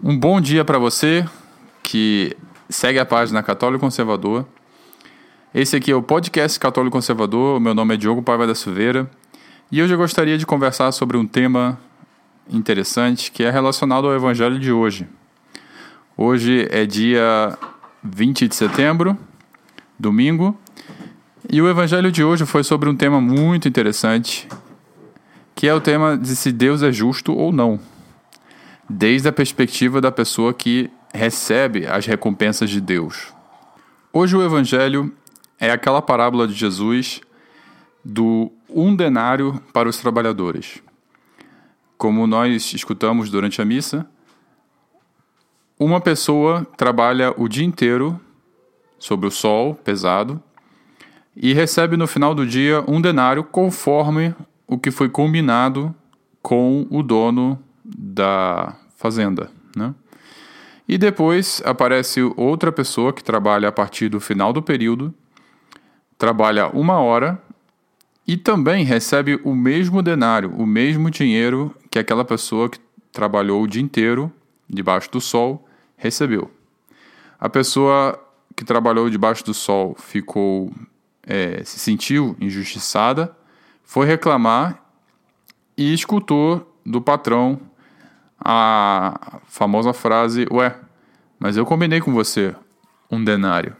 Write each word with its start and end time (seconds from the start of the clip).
Um 0.00 0.16
bom 0.16 0.40
dia 0.40 0.64
para 0.64 0.78
você 0.78 1.26
que 1.82 2.36
segue 2.68 3.00
a 3.00 3.04
página 3.04 3.42
Católico 3.42 3.80
Conservador. 3.80 4.46
Esse 5.52 5.74
aqui 5.74 5.90
é 5.90 5.94
o 5.96 6.00
podcast 6.00 6.60
Católico 6.60 6.96
Conservador. 6.96 7.58
Meu 7.58 7.74
nome 7.74 7.94
é 7.94 7.96
Diogo 7.96 8.22
Paiva 8.22 8.46
da 8.46 8.54
Silveira 8.54 9.10
e 9.72 9.82
hoje 9.82 9.92
eu 9.92 9.98
gostaria 9.98 10.38
de 10.38 10.46
conversar 10.46 10.92
sobre 10.92 11.16
um 11.16 11.26
tema 11.26 11.80
interessante 12.48 13.32
que 13.32 13.42
é 13.42 13.50
relacionado 13.50 14.06
ao 14.06 14.14
Evangelho 14.14 14.60
de 14.60 14.70
hoje. 14.70 15.04
Hoje 16.16 16.68
é 16.70 16.86
dia 16.86 17.58
20 18.04 18.46
de 18.46 18.54
setembro, 18.54 19.18
domingo, 19.98 20.56
e 21.50 21.60
o 21.60 21.68
Evangelho 21.68 22.12
de 22.12 22.22
hoje 22.22 22.46
foi 22.46 22.62
sobre 22.62 22.88
um 22.88 22.94
tema 22.94 23.20
muito 23.20 23.66
interessante, 23.66 24.46
que 25.56 25.66
é 25.66 25.74
o 25.74 25.80
tema 25.80 26.16
de 26.16 26.36
se 26.36 26.52
Deus 26.52 26.84
é 26.84 26.92
justo 26.92 27.34
ou 27.34 27.50
não 27.50 27.80
desde 28.88 29.28
a 29.28 29.32
perspectiva 29.32 30.00
da 30.00 30.10
pessoa 30.10 30.54
que 30.54 30.90
recebe 31.12 31.86
as 31.86 32.06
recompensas 32.06 32.70
de 32.70 32.80
Deus. 32.80 33.32
Hoje 34.12 34.36
o 34.36 34.42
Evangelho 34.42 35.14
é 35.60 35.70
aquela 35.70 36.00
parábola 36.00 36.48
de 36.48 36.54
Jesus 36.54 37.20
do 38.04 38.50
um 38.68 38.94
denário 38.96 39.62
para 39.72 39.88
os 39.88 39.98
trabalhadores. 39.98 40.82
Como 41.96 42.26
nós 42.26 42.72
escutamos 42.72 43.28
durante 43.28 43.60
a 43.60 43.64
missa, 43.64 44.08
uma 45.78 46.00
pessoa 46.00 46.66
trabalha 46.76 47.34
o 47.36 47.48
dia 47.48 47.64
inteiro 47.64 48.18
sob 48.98 49.26
o 49.26 49.30
sol 49.30 49.74
pesado 49.74 50.42
e 51.36 51.52
recebe 51.52 51.96
no 51.96 52.06
final 52.06 52.34
do 52.34 52.46
dia 52.46 52.82
um 52.88 53.00
denário 53.00 53.44
conforme 53.44 54.34
o 54.66 54.78
que 54.78 54.90
foi 54.90 55.08
combinado 55.08 55.94
com 56.42 56.86
o 56.90 57.02
dono 57.02 57.62
da 57.96 58.76
fazenda, 58.96 59.50
né? 59.76 59.94
E 60.86 60.96
depois 60.96 61.62
aparece 61.64 62.20
outra 62.36 62.72
pessoa 62.72 63.12
que 63.12 63.22
trabalha 63.22 63.68
a 63.68 63.72
partir 63.72 64.08
do 64.08 64.20
final 64.20 64.52
do 64.52 64.62
período, 64.62 65.12
trabalha 66.16 66.68
uma 66.68 66.98
hora 66.98 67.40
e 68.26 68.36
também 68.36 68.84
recebe 68.84 69.38
o 69.44 69.54
mesmo 69.54 70.02
denário, 70.02 70.50
o 70.56 70.66
mesmo 70.66 71.10
dinheiro 71.10 71.74
que 71.90 71.98
aquela 71.98 72.24
pessoa 72.24 72.70
que 72.70 72.78
trabalhou 73.12 73.62
o 73.62 73.66
dia 73.66 73.82
inteiro 73.82 74.32
debaixo 74.68 75.10
do 75.10 75.20
sol 75.20 75.66
recebeu. 75.96 76.50
A 77.38 77.48
pessoa 77.48 78.18
que 78.56 78.64
trabalhou 78.64 79.08
debaixo 79.10 79.44
do 79.44 79.54
sol 79.54 79.94
ficou 79.98 80.72
é, 81.28 81.62
se 81.62 81.78
sentiu 81.78 82.34
injustiçada, 82.40 83.36
foi 83.84 84.06
reclamar 84.06 84.82
e 85.76 85.92
escutou 85.92 86.74
do 86.84 87.02
patrão 87.02 87.60
a 88.38 89.40
famosa 89.46 89.92
frase: 89.92 90.46
Ué, 90.50 90.76
mas 91.38 91.56
eu 91.56 91.66
combinei 91.66 92.00
com 92.00 92.12
você 92.12 92.54
um 93.10 93.22
denário. 93.22 93.76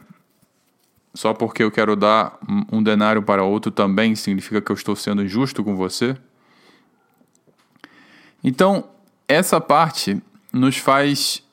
Só 1.13 1.33
porque 1.33 1.63
eu 1.63 1.71
quero 1.71 1.95
dar 1.95 2.37
um 2.71 2.81
denário 2.83 3.21
para 3.21 3.43
outro 3.43 3.71
também 3.71 4.15
significa 4.15 4.61
que 4.61 4.71
eu 4.71 4.75
estou 4.75 4.95
sendo 4.95 5.23
injusto 5.23 5.63
com 5.63 5.75
você? 5.75 6.15
Então, 8.43 8.85
essa 9.27 9.59
parte 9.59 10.21
nos 10.53 10.77
faz 10.77 11.43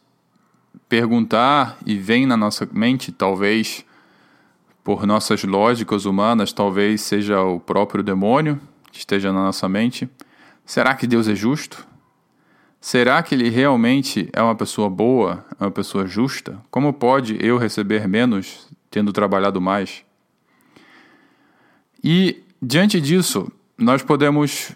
perguntar 0.88 1.78
e 1.84 1.96
vem 1.96 2.26
na 2.26 2.36
nossa 2.36 2.68
mente, 2.70 3.10
talvez 3.10 3.84
por 4.84 5.04
nossas 5.04 5.42
lógicas 5.42 6.04
humanas, 6.04 6.52
talvez 6.52 7.00
seja 7.00 7.42
o 7.42 7.58
próprio 7.58 8.04
demônio 8.04 8.60
que 8.92 8.98
esteja 8.98 9.32
na 9.32 9.42
nossa 9.42 9.68
mente. 9.68 10.08
Será 10.64 10.94
que 10.94 11.06
Deus 11.06 11.26
é 11.26 11.34
justo? 11.34 11.86
Será 12.86 13.20
que 13.20 13.34
ele 13.34 13.48
realmente 13.48 14.28
é 14.32 14.40
uma 14.40 14.54
pessoa 14.54 14.88
boa, 14.88 15.44
é 15.58 15.64
uma 15.64 15.72
pessoa 15.72 16.06
justa? 16.06 16.62
Como 16.70 16.92
pode 16.92 17.36
eu 17.44 17.58
receber 17.58 18.06
menos 18.06 18.68
tendo 18.88 19.12
trabalhado 19.12 19.60
mais? 19.60 20.04
E 22.00 22.44
diante 22.62 23.00
disso, 23.00 23.50
nós 23.76 24.04
podemos 24.04 24.70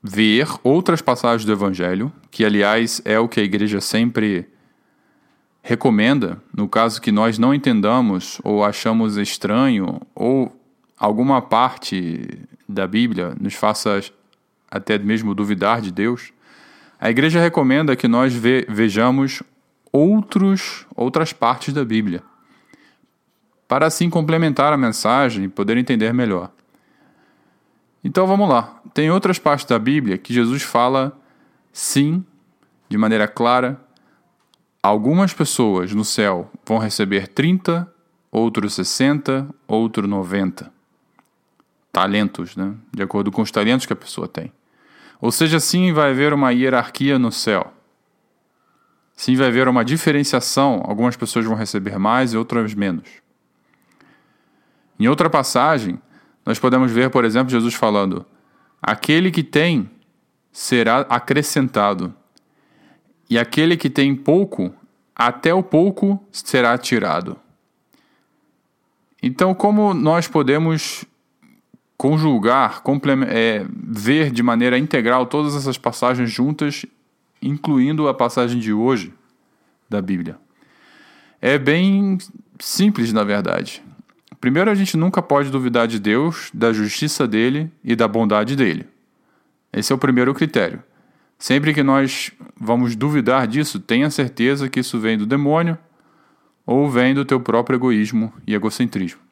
ver 0.00 0.46
outras 0.62 1.02
passagens 1.02 1.44
do 1.44 1.50
Evangelho, 1.50 2.12
que 2.30 2.44
aliás 2.44 3.02
é 3.04 3.18
o 3.18 3.26
que 3.26 3.40
a 3.40 3.42
igreja 3.42 3.80
sempre 3.80 4.48
recomenda, 5.60 6.40
no 6.56 6.68
caso 6.68 7.02
que 7.02 7.10
nós 7.10 7.40
não 7.40 7.52
entendamos 7.52 8.40
ou 8.44 8.64
achamos 8.64 9.16
estranho 9.16 10.00
ou 10.14 10.56
alguma 10.96 11.42
parte 11.42 12.38
da 12.68 12.86
Bíblia 12.86 13.34
nos 13.40 13.54
faça 13.54 14.00
até 14.70 14.96
mesmo 14.96 15.34
duvidar 15.34 15.80
de 15.80 15.90
Deus. 15.90 16.32
A 17.00 17.10
igreja 17.10 17.40
recomenda 17.40 17.94
que 17.94 18.08
nós 18.08 18.34
ve 18.34 18.66
vejamos 18.68 19.42
outros, 19.92 20.86
outras 20.94 21.32
partes 21.32 21.72
da 21.72 21.84
Bíblia, 21.84 22.22
para 23.66 23.86
assim 23.86 24.10
complementar 24.10 24.72
a 24.72 24.76
mensagem 24.76 25.44
e 25.44 25.48
poder 25.48 25.76
entender 25.76 26.12
melhor. 26.12 26.50
Então 28.02 28.26
vamos 28.26 28.48
lá. 28.48 28.80
Tem 28.92 29.10
outras 29.10 29.38
partes 29.38 29.66
da 29.66 29.78
Bíblia 29.78 30.18
que 30.18 30.32
Jesus 30.32 30.62
fala 30.62 31.16
sim, 31.72 32.24
de 32.88 32.96
maneira 32.96 33.28
clara. 33.28 33.80
Algumas 34.82 35.32
pessoas 35.32 35.92
no 35.92 36.04
céu 36.04 36.50
vão 36.64 36.78
receber 36.78 37.28
30, 37.28 37.92
outros 38.30 38.74
60, 38.74 39.48
outros 39.66 40.08
90 40.08 40.72
talentos, 41.92 42.56
né? 42.56 42.74
De 42.92 43.02
acordo 43.02 43.32
com 43.32 43.42
os 43.42 43.50
talentos 43.50 43.86
que 43.86 43.92
a 43.92 43.96
pessoa 43.96 44.28
tem. 44.28 44.52
Ou 45.20 45.32
seja, 45.32 45.58
sim 45.58 45.92
vai 45.92 46.10
haver 46.10 46.32
uma 46.32 46.52
hierarquia 46.52 47.18
no 47.18 47.32
céu. 47.32 47.72
Sim 49.16 49.34
vai 49.34 49.48
haver 49.48 49.66
uma 49.66 49.84
diferenciação, 49.84 50.82
algumas 50.84 51.16
pessoas 51.16 51.44
vão 51.44 51.56
receber 51.56 51.98
mais 51.98 52.32
e 52.32 52.36
outras 52.36 52.72
menos. 52.72 53.08
Em 54.98 55.08
outra 55.08 55.28
passagem, 55.28 56.00
nós 56.46 56.58
podemos 56.58 56.90
ver, 56.92 57.10
por 57.10 57.24
exemplo, 57.24 57.50
Jesus 57.50 57.74
falando: 57.74 58.24
aquele 58.80 59.30
que 59.30 59.42
tem 59.42 59.90
será 60.52 61.00
acrescentado, 61.00 62.14
e 63.28 63.38
aquele 63.38 63.76
que 63.76 63.90
tem 63.90 64.14
pouco, 64.14 64.72
até 65.14 65.52
o 65.52 65.62
pouco 65.62 66.24
será 66.30 66.78
tirado. 66.78 67.36
Então, 69.22 69.52
como 69.52 69.92
nós 69.92 70.28
podemos 70.28 71.04
conjugar, 71.98 72.80
é, 73.28 73.66
ver 73.68 74.30
de 74.30 74.40
maneira 74.40 74.78
integral 74.78 75.26
todas 75.26 75.56
essas 75.56 75.76
passagens 75.76 76.30
juntas, 76.30 76.86
incluindo 77.42 78.06
a 78.06 78.14
passagem 78.14 78.60
de 78.60 78.72
hoje 78.72 79.12
da 79.90 80.00
Bíblia. 80.00 80.38
É 81.42 81.58
bem 81.58 82.18
simples, 82.60 83.12
na 83.12 83.24
verdade. 83.24 83.82
Primeiro, 84.40 84.70
a 84.70 84.74
gente 84.76 84.96
nunca 84.96 85.20
pode 85.20 85.50
duvidar 85.50 85.88
de 85.88 85.98
Deus, 85.98 86.50
da 86.54 86.72
justiça 86.72 87.26
dele 87.26 87.68
e 87.82 87.96
da 87.96 88.06
bondade 88.06 88.54
dele. 88.54 88.86
Esse 89.72 89.92
é 89.92 89.94
o 89.94 89.98
primeiro 89.98 90.32
critério. 90.32 90.82
Sempre 91.36 91.74
que 91.74 91.82
nós 91.82 92.30
vamos 92.56 92.94
duvidar 92.94 93.46
disso, 93.48 93.80
tenha 93.80 94.08
certeza 94.08 94.68
que 94.68 94.80
isso 94.80 95.00
vem 95.00 95.18
do 95.18 95.26
demônio 95.26 95.76
ou 96.64 96.88
vem 96.88 97.12
do 97.12 97.24
teu 97.24 97.40
próprio 97.40 97.76
egoísmo 97.76 98.32
e 98.46 98.54
egocentrismo. 98.54 99.27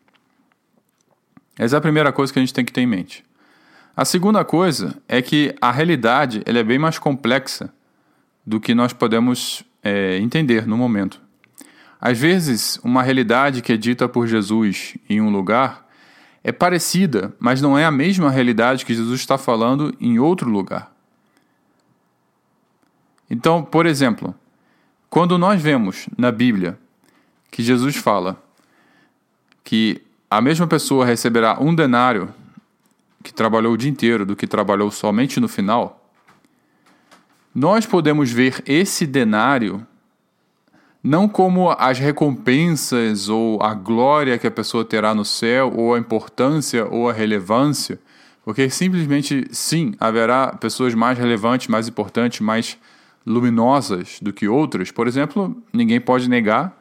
Essa 1.59 1.77
é 1.77 1.79
a 1.79 1.83
primeira 1.83 2.13
coisa 2.13 2.33
que 2.33 2.39
a 2.39 2.43
gente 2.43 2.53
tem 2.53 2.65
que 2.65 2.73
ter 2.73 2.83
em 2.83 2.87
mente. 2.87 3.25
A 3.97 4.05
segunda 4.05 4.45
coisa 4.45 4.95
é 5.09 5.23
que 5.23 5.55
a 5.61 5.73
realidade 5.73 6.43
ela 6.45 6.59
é 6.59 6.63
bem 6.63 6.79
mais 6.79 6.99
complexa 6.99 7.73
do 8.45 8.61
que 8.61 8.75
nós 8.75 8.93
podemos 8.93 9.65
é, 9.83 10.19
entender 10.19 10.67
no 10.67 10.77
momento. 10.77 11.21
Às 11.99 12.19
vezes, 12.19 12.79
uma 12.85 13.03
realidade 13.03 13.63
que 13.63 13.73
é 13.73 13.77
dita 13.77 14.07
por 14.07 14.27
Jesus 14.27 14.97
em 15.09 15.21
um 15.21 15.31
lugar 15.31 15.87
é 16.45 16.53
parecida, 16.53 17.35
mas 17.41 17.61
não 17.61 17.77
é 17.77 17.85
a 17.85 17.91
mesma 17.91 18.31
realidade 18.31 18.85
que 18.85 18.95
Jesus 18.95 19.21
está 19.21 19.39
falando 19.39 19.93
em 19.99 20.19
outro 20.19 20.49
lugar. 20.49 20.93
Então, 23.29 23.65
por 23.65 23.87
exemplo, 23.87 24.35
quando 25.11 25.39
nós 25.39 25.61
vemos 25.61 26.07
na 26.17 26.31
Bíblia 26.31 26.79
que 27.51 27.63
Jesus 27.63 27.97
fala 27.97 28.41
que 29.65 30.06
a 30.31 30.41
mesma 30.41 30.67
pessoa 30.67 31.05
receberá 31.05 31.59
um 31.61 31.75
denário 31.75 32.33
que 33.23 33.33
trabalhou 33.33 33.73
o 33.73 33.77
dia 33.77 33.91
inteiro 33.91 34.25
do 34.25 34.37
que 34.37 34.47
trabalhou 34.47 34.91
somente 34.91 35.41
no 35.41 35.49
final, 35.49 36.11
nós 37.55 37.87
podemos 37.87 38.31
ver 38.31 38.63
esse 38.67 39.07
denário 39.07 39.87
não 41.03 41.29
como 41.29 41.71
as 41.71 41.99
recompensas 42.01 43.29
ou 43.29 43.63
a 43.63 43.73
glória 43.73 44.37
que 44.39 44.47
a 44.47 44.51
pessoa 44.51 44.85
terá 44.85 45.15
no 45.15 45.25
céu, 45.25 45.73
ou 45.75 45.95
a 45.95 45.99
importância 45.99 46.85
ou 46.85 47.09
a 47.09 47.13
relevância, 47.13 48.01
porque 48.45 48.69
simplesmente 48.69 49.47
sim, 49.53 49.95
haverá 50.01 50.49
pessoas 50.49 50.95
mais 50.95 51.17
relevantes, 51.17 51.69
mais 51.69 51.87
importantes, 51.87 52.41
mais 52.41 52.77
luminosas 53.25 54.19
do 54.21 54.33
que 54.33 54.49
outras. 54.49 54.91
Por 54.91 55.07
exemplo, 55.07 55.57
ninguém 55.73 56.01
pode 56.01 56.29
negar, 56.29 56.77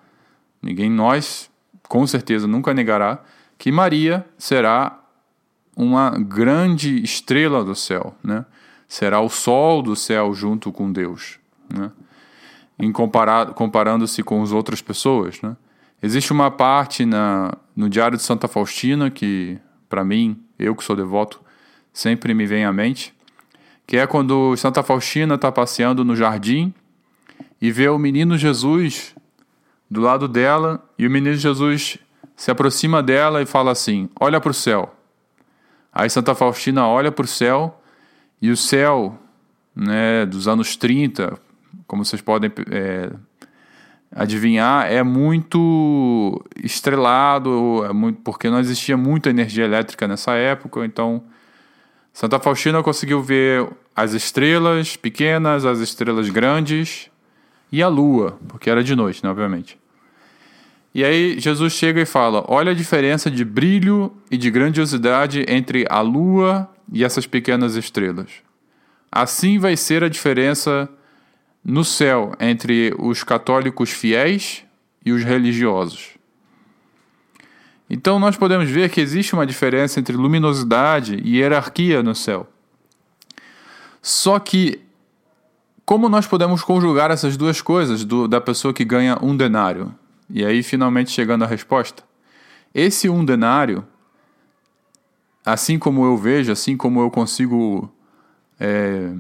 ninguém 0.60 0.90
nós 0.90 1.50
com 1.88 2.06
certeza 2.08 2.48
nunca 2.48 2.74
negará 2.74 3.24
que 3.58 3.72
Maria 3.72 4.26
será 4.38 5.00
uma 5.76 6.12
grande 6.12 7.04
estrela 7.04 7.64
do 7.64 7.76
céu, 7.76 8.16
né? 8.24 8.46
Será 8.88 9.20
o 9.20 9.30
sol 9.30 9.82
do 9.82 9.96
céu 9.96 10.34
junto 10.34 10.72
com 10.72 10.92
Deus, 10.92 11.40
né? 11.70 11.92
em 12.78 12.92
comparando-se 12.92 14.22
com 14.22 14.42
as 14.44 14.52
outras 14.52 14.82
pessoas. 14.82 15.42
Né? 15.42 15.56
Existe 16.04 16.32
uma 16.32 16.52
parte 16.52 17.06
na, 17.06 17.54
no 17.76 17.90
Diário 17.90 18.18
de 18.18 18.24
Santa 18.24 18.48
Faustina 18.48 19.10
que, 19.10 19.58
para 19.90 20.04
mim, 20.04 20.40
eu 20.60 20.76
que 20.76 20.84
sou 20.84 20.96
devoto, 20.96 21.42
sempre 21.92 22.34
me 22.34 22.46
vem 22.46 22.66
à 22.66 22.72
mente, 22.72 23.14
que 23.88 23.98
é 23.98 24.06
quando 24.06 24.56
Santa 24.58 24.84
Faustina 24.84 25.36
está 25.36 25.52
passeando 25.52 26.04
no 26.04 26.16
jardim 26.16 26.74
e 27.62 27.72
vê 27.72 27.88
o 27.88 27.98
menino 27.98 28.38
Jesus 28.38 29.16
do 29.90 30.02
lado 30.02 30.28
dela 30.28 30.84
e 30.98 31.08
o 31.08 31.12
menino 31.12 31.36
Jesus 31.36 31.98
se 32.36 32.52
aproxima 32.52 33.02
dela 33.04 33.42
e 33.42 33.46
fala 33.46 33.72
assim: 33.72 34.10
Olha 34.20 34.40
para 34.40 34.52
o 34.52 34.54
céu. 34.54 34.94
Aí 35.94 36.10
Santa 36.10 36.36
Faustina 36.36 36.86
olha 36.86 37.12
para 37.12 37.24
o 37.24 37.28
céu 37.28 37.82
e 38.42 38.52
o 38.52 38.58
céu 38.58 39.18
né, 39.74 40.26
dos 40.26 40.48
anos 40.48 40.76
30, 40.76 41.38
como 41.88 42.04
vocês 42.04 42.22
podem 42.22 42.52
é, 42.70 43.12
adivinhar, 44.12 44.92
é 44.92 45.02
muito 45.04 46.44
estrelado, 46.62 47.84
é 47.86 47.94
muito, 47.94 48.22
porque 48.22 48.50
não 48.50 48.60
existia 48.60 48.98
muita 48.98 49.30
energia 49.30 49.66
elétrica 49.66 50.08
nessa 50.08 50.34
época, 50.34 50.86
então 50.86 51.24
Santa 52.14 52.40
Faustina 52.40 52.84
conseguiu 52.84 53.22
ver 53.22 53.70
as 53.96 54.14
estrelas 54.14 54.96
pequenas, 54.96 55.66
as 55.66 55.80
estrelas 55.80 56.30
grandes 56.30 57.10
e 57.72 57.82
a 57.82 57.88
lua, 57.88 58.38
porque 58.48 58.70
era 58.70 58.84
de 58.84 58.96
noite, 58.96 59.24
né, 59.24 59.30
obviamente. 59.30 59.78
E 60.96 61.04
aí 61.04 61.38
Jesus 61.38 61.74
chega 61.74 62.00
e 62.00 62.06
fala: 62.06 62.46
Olha 62.48 62.72
a 62.72 62.74
diferença 62.74 63.30
de 63.30 63.44
brilho 63.44 64.14
e 64.32 64.38
de 64.38 64.50
grandiosidade 64.50 65.44
entre 65.46 65.86
a 65.90 66.00
lua 66.00 66.70
e 66.90 67.04
essas 67.04 67.28
pequenas 67.28 67.76
estrelas. 67.76 68.30
Assim 69.12 69.60
vai 69.60 69.76
ser 69.76 70.06
a 70.06 70.10
diferença 70.10 70.88
no 71.62 71.84
céu 71.84 72.34
entre 72.40 72.96
os 72.98 73.26
católicos 73.26 73.90
fiéis 73.90 74.64
e 75.06 75.12
os 75.12 75.22
religiosos. 75.22 76.12
Então 77.90 78.18
nós 78.18 78.38
podemos 78.38 78.70
ver 78.70 78.90
que 78.90 79.02
existe 79.02 79.34
uma 79.34 79.46
diferença 79.46 80.00
entre 80.00 80.16
luminosidade 80.16 81.20
e 81.26 81.40
hierarquia 81.40 82.02
no 82.02 82.16
céu. 82.16 82.50
Só 84.02 84.40
que 84.40 84.80
como 85.86 86.08
nós 86.08 86.26
podemos 86.26 86.64
conjugar 86.64 87.12
essas 87.12 87.36
duas 87.36 87.60
coisas 87.60 88.06
do, 88.06 88.30
da 88.30 88.40
pessoa 88.40 88.74
que 88.74 88.86
ganha 88.86 89.20
um 89.22 89.36
denário? 89.36 89.94
E 90.30 90.46
aí 90.46 90.64
finalmente 90.64 91.12
chegando 91.12 91.44
à 91.44 91.48
resposta. 91.48 92.04
Esse 92.74 93.10
um 93.10 93.24
denário, 93.24 93.86
assim 95.46 95.80
como 95.80 96.04
eu 96.06 96.18
vejo, 96.18 96.52
assim 96.52 96.76
como 96.76 97.00
eu 97.00 97.10
consigo 97.10 97.90
é, 98.60 99.12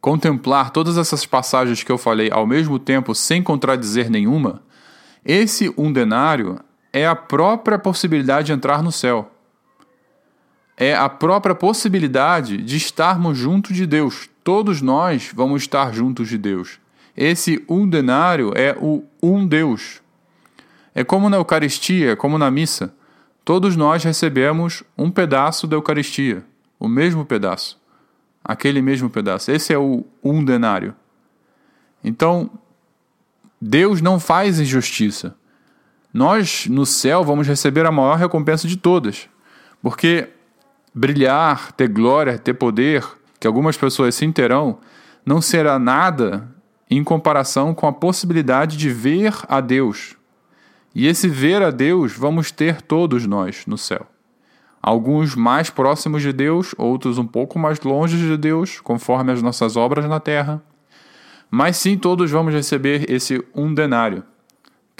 contemplar 0.00 0.70
todas 0.70 0.96
essas 0.96 1.26
passagens 1.26 1.82
que 1.82 1.90
eu 1.90 1.98
falei 1.98 2.30
ao 2.30 2.46
mesmo 2.46 2.78
tempo 2.78 3.14
sem 3.14 3.42
contradizer 3.42 4.10
nenhuma, 4.10 4.62
esse 5.24 5.72
um 5.76 5.92
denário 5.92 6.58
é 6.92 7.06
a 7.06 7.14
própria 7.14 7.78
possibilidade 7.78 8.46
de 8.46 8.52
entrar 8.52 8.82
no 8.82 8.90
céu. 8.90 9.30
É 10.76 10.94
a 10.94 11.08
própria 11.08 11.54
possibilidade 11.54 12.56
de 12.56 12.76
estarmos 12.76 13.36
junto 13.36 13.72
de 13.72 13.86
Deus. 13.86 14.30
Todos 14.42 14.80
nós 14.80 15.30
vamos 15.34 15.62
estar 15.62 15.92
juntos 15.92 16.28
de 16.28 16.38
Deus. 16.38 16.80
Esse 17.16 17.64
um 17.68 17.88
denário 17.88 18.52
é 18.56 18.76
o 18.78 19.04
um 19.22 19.46
Deus. 19.46 20.00
É 20.94 21.04
como 21.04 21.28
na 21.28 21.36
Eucaristia, 21.36 22.16
como 22.16 22.38
na 22.38 22.50
missa. 22.50 22.94
Todos 23.44 23.76
nós 23.76 24.04
recebemos 24.04 24.82
um 24.96 25.10
pedaço 25.10 25.66
da 25.66 25.76
Eucaristia, 25.76 26.44
o 26.78 26.88
mesmo 26.88 27.24
pedaço. 27.24 27.80
Aquele 28.44 28.80
mesmo 28.80 29.10
pedaço. 29.10 29.50
Esse 29.50 29.72
é 29.72 29.78
o 29.78 30.04
um 30.22 30.44
denário. 30.44 30.94
Então, 32.02 32.50
Deus 33.60 34.00
não 34.00 34.18
faz 34.18 34.58
injustiça. 34.58 35.36
Nós, 36.12 36.66
no 36.66 36.86
céu, 36.86 37.22
vamos 37.22 37.46
receber 37.46 37.86
a 37.86 37.92
maior 37.92 38.16
recompensa 38.16 38.66
de 38.66 38.76
todas. 38.76 39.28
Porque 39.82 40.28
brilhar, 40.94 41.72
ter 41.72 41.88
glória, 41.88 42.38
ter 42.38 42.54
poder, 42.54 43.06
que 43.38 43.46
algumas 43.46 43.76
pessoas 43.76 44.14
sim 44.14 44.32
terão, 44.32 44.78
não 45.24 45.40
será 45.40 45.78
nada 45.78 46.48
em 46.90 47.04
comparação 47.04 47.72
com 47.72 47.86
a 47.86 47.92
possibilidade 47.92 48.76
de 48.76 48.90
ver 48.90 49.32
a 49.48 49.60
Deus. 49.60 50.16
E 50.94 51.06
esse 51.06 51.28
ver 51.28 51.62
a 51.62 51.70
Deus 51.70 52.12
vamos 52.12 52.50
ter 52.50 52.82
todos 52.82 53.26
nós 53.26 53.64
no 53.66 53.78
céu. 53.78 54.06
Alguns 54.82 55.36
mais 55.36 55.70
próximos 55.70 56.22
de 56.22 56.32
Deus, 56.32 56.74
outros 56.76 57.18
um 57.18 57.26
pouco 57.26 57.58
mais 57.58 57.78
longe 57.80 58.16
de 58.16 58.36
Deus, 58.36 58.80
conforme 58.80 59.30
as 59.30 59.40
nossas 59.42 59.76
obras 59.76 60.06
na 60.06 60.18
terra. 60.18 60.62
Mas 61.50 61.76
sim, 61.76 61.96
todos 61.96 62.30
vamos 62.30 62.54
receber 62.54 63.10
esse 63.10 63.44
um 63.54 63.72
denário 63.72 64.24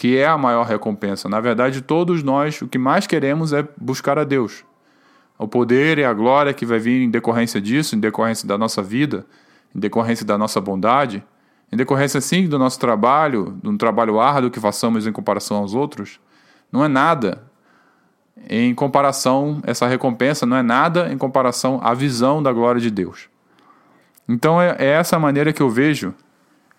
que 0.01 0.17
é 0.17 0.27
a 0.27 0.39
maior 0.39 0.65
recompensa. 0.65 1.29
Na 1.29 1.41
verdade, 1.41 1.83
todos 1.83 2.23
nós 2.23 2.63
o 2.63 2.67
que 2.67 2.79
mais 2.79 3.07
queremos 3.07 3.53
é 3.53 3.69
buscar 3.79 4.19
a 4.19 4.25
Deus. 4.25 4.65
O 5.39 5.47
poder 5.47 5.99
e 5.99 6.05
a 6.05 6.15
glória 6.15 6.55
que 6.55 6.65
vai 6.65 6.79
vir 6.79 7.03
em 7.03 7.11
decorrência 7.11 7.61
disso, 7.61 7.95
em 7.95 8.01
decorrência 8.01 8.49
da 8.49 8.57
nossa 8.57 8.83
vida, 8.83 9.27
em 9.75 9.79
decorrência 9.79 10.25
da 10.25 10.39
nossa 10.39 10.59
bondade, 10.59 11.23
em 11.73 11.77
decorrência 11.77 12.21
sim 12.21 12.49
do 12.49 12.59
nosso 12.59 12.79
trabalho, 12.79 13.59
de 13.63 13.69
um 13.69 13.77
trabalho 13.77 14.19
árduo 14.21 14.51
que 14.51 14.61
façamos 14.61 15.07
em 15.07 15.13
comparação 15.13 15.59
aos 15.59 15.75
outros, 15.75 16.21
não 16.71 16.85
é 16.85 16.89
nada 16.89 17.43
em 18.49 18.75
comparação, 18.75 19.61
essa 19.65 19.87
recompensa 19.87 20.47
não 20.47 20.57
é 20.57 20.63
nada 20.63 21.13
em 21.13 21.19
comparação 21.19 21.81
à 21.83 21.93
visão 21.95 22.43
da 22.43 22.53
glória 22.53 22.81
de 22.81 22.91
Deus. 22.91 23.29
Então 24.29 24.61
é, 24.61 24.77
é 24.79 24.87
essa 24.87 25.19
maneira 25.19 25.53
que 25.53 25.63
eu 25.63 25.69
vejo 25.69 26.15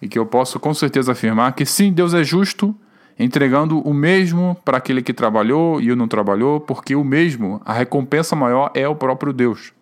e 0.02 0.08
que 0.08 0.18
eu 0.18 0.26
posso 0.26 0.60
com 0.60 0.74
certeza 0.74 1.12
afirmar 1.12 1.54
que 1.54 1.66
sim, 1.66 1.94
Deus 1.94 2.14
é 2.14 2.24
justo 2.24 2.76
entregando 3.20 3.80
o 3.80 3.94
mesmo 3.94 4.58
para 4.66 4.78
aquele 4.78 5.02
que 5.02 5.14
trabalhou 5.14 5.80
e 5.80 5.92
o 5.92 5.96
não 5.96 6.08
trabalhou, 6.08 6.60
porque 6.60 6.96
o 6.96 7.04
mesmo, 7.04 7.62
a 7.64 7.74
recompensa 7.74 8.36
maior 8.36 8.72
é 8.74 8.88
o 8.88 8.96
próprio 8.96 9.32
Deus. 9.32 9.74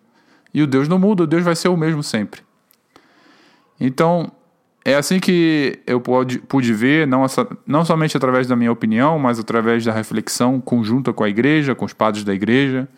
E 0.52 0.62
o 0.62 0.66
Deus 0.66 0.88
não 0.88 0.98
muda, 0.98 1.22
o 1.22 1.26
Deus 1.26 1.42
vai 1.42 1.56
ser 1.56 1.68
o 1.68 1.76
mesmo 1.76 2.02
sempre. 2.02 2.42
Então, 3.80 4.30
é 4.84 4.94
assim 4.94 5.20
que 5.20 5.78
eu 5.86 6.00
pude, 6.00 6.38
pude 6.38 6.72
ver, 6.72 7.06
não, 7.06 7.26
não 7.66 7.84
somente 7.84 8.16
através 8.16 8.46
da 8.46 8.56
minha 8.56 8.72
opinião, 8.72 9.18
mas 9.18 9.38
através 9.38 9.84
da 9.84 9.92
reflexão 9.92 10.60
conjunta 10.60 11.12
com 11.12 11.22
a 11.22 11.28
igreja, 11.28 11.74
com 11.74 11.84
os 11.84 11.92
padres 11.92 12.24
da 12.24 12.32
igreja, 12.32 12.88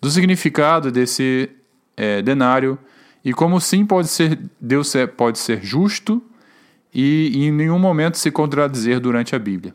do 0.00 0.10
significado 0.10 0.92
desse 0.92 1.48
é, 1.96 2.20
denário 2.20 2.78
e 3.24 3.32
como 3.32 3.58
sim 3.58 3.86
pode 3.86 4.08
ser 4.08 4.38
Deus 4.60 4.92
pode 5.16 5.38
ser 5.38 5.64
justo 5.64 6.22
e 6.92 7.46
em 7.46 7.50
nenhum 7.50 7.78
momento 7.78 8.18
se 8.18 8.30
contradizer 8.30 9.00
durante 9.00 9.34
a 9.34 9.38
Bíblia. 9.38 9.74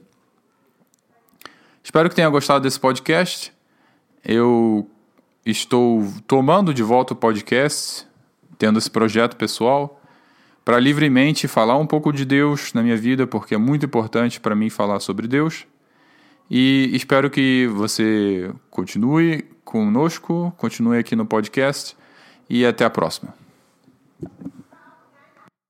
Espero 1.84 2.08
que 2.10 2.16
tenha 2.16 2.30
gostado 2.30 2.62
desse 2.62 2.80
podcast. 2.80 3.52
Eu 4.24 4.88
estou 5.44 6.06
tomando 6.28 6.74
de 6.74 6.84
volta 6.84 7.14
o 7.14 7.16
podcast, 7.16 8.06
tendo 8.58 8.78
esse 8.78 8.92
projeto 8.92 9.36
pessoal, 9.36 9.99
para 10.64 10.80
livremente 10.80 11.48
falar 11.48 11.78
um 11.78 11.86
pouco 11.86 12.12
de 12.12 12.26
Deus 12.26 12.74
na 12.74 12.84
minha 12.84 12.98
vida, 12.98 13.26
porque 13.26 13.56
é 13.56 13.58
muito 13.58 13.86
importante 13.86 14.40
para 14.40 14.56
mim 14.56 14.70
falar 14.70 15.00
sobre 15.00 15.28
Deus. 15.28 15.66
E 16.50 16.90
espero 16.94 17.30
que 17.30 17.68
você 17.68 18.52
continue 18.70 19.44
conosco, 19.64 20.54
continue 20.58 20.98
aqui 20.98 21.16
no 21.16 21.26
podcast 21.26 21.96
e 22.50 22.66
até 22.66 22.84
a 22.86 22.90
próxima. 22.90 23.34